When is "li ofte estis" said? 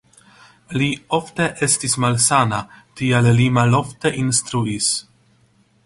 0.81-1.93